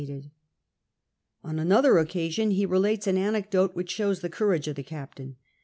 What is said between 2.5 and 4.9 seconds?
relates an anecdote which shows the courage of the